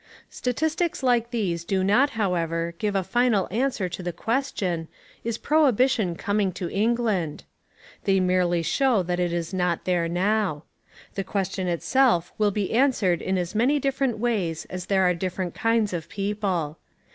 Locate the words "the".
4.01-4.11, 11.13-11.23